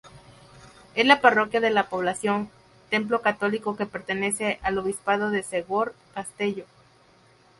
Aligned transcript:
Es 0.95 1.05
la 1.05 1.21
parroquia 1.21 1.59
de 1.61 1.69
la 1.69 1.87
población, 1.87 2.49
templo 2.89 3.21
católico 3.21 3.75
que 3.75 3.85
pertenece 3.85 4.57
al 4.63 4.79
obispado 4.79 5.29
de 5.29 5.43
Segorbe-Castelló. 5.43 6.65